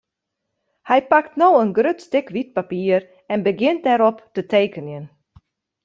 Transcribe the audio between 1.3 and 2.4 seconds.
no in grut stik